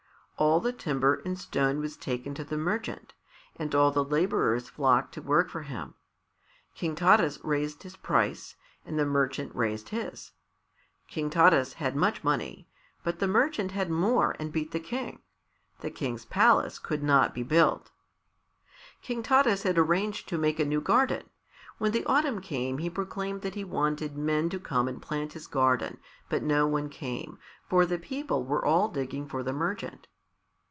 all 0.37 0.59
the 0.59 0.73
timber 0.73 1.21
and 1.23 1.37
stone 1.37 1.79
was 1.79 1.95
taken 1.95 2.33
to 2.33 2.43
the 2.43 2.57
merchant, 2.57 3.13
and 3.57 3.75
all 3.75 3.91
the 3.91 4.03
labourers 4.03 4.69
flocked 4.69 5.13
to 5.13 5.21
work 5.21 5.51
for 5.51 5.61
him. 5.61 5.93
King 6.73 6.95
Taras 6.95 7.39
raised 7.43 7.83
his 7.83 7.95
price, 7.95 8.55
and 8.83 8.97
the 8.97 9.05
merchant 9.05 9.53
raised 9.53 9.89
his. 9.89 10.31
King 11.07 11.29
Taras 11.29 11.73
had 11.73 11.95
much 11.95 12.23
money, 12.23 12.67
but 13.03 13.19
the 13.19 13.27
merchant 13.27 13.73
had 13.73 13.91
more 13.91 14.35
and 14.39 14.51
beat 14.51 14.71
the 14.71 14.79
King. 14.79 15.21
The 15.81 15.91
King's 15.91 16.25
palace 16.25 16.79
could 16.79 17.03
not 17.03 17.35
be 17.35 17.43
built. 17.43 17.91
King 19.03 19.21
Taras 19.21 19.61
had 19.61 19.77
arranged 19.77 20.27
to 20.29 20.39
make 20.39 20.59
a 20.59 20.65
new 20.65 20.81
garden. 20.81 21.29
When 21.77 21.91
the 21.91 22.03
autumn 22.05 22.41
came 22.41 22.79
he 22.79 22.89
proclaimed 22.89 23.43
that 23.43 23.53
he 23.53 23.63
wanted 23.63 24.17
men 24.17 24.49
to 24.49 24.59
come 24.59 24.87
and 24.87 24.99
plant 24.99 25.33
his 25.33 25.45
garden, 25.45 25.99
but 26.29 26.41
no 26.41 26.65
one 26.65 26.89
came, 26.89 27.37
for 27.69 27.85
the 27.85 27.99
people 27.99 28.43
were 28.43 28.65
all 28.65 28.89
digging 28.89 29.27
for 29.27 29.43
the 29.43 29.53
merchant. 29.53 30.07